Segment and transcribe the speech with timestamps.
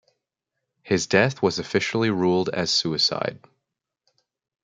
[0.81, 3.37] His death was officially ruled as suicide.